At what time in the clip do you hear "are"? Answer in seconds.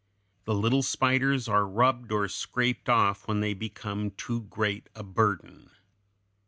1.47-1.67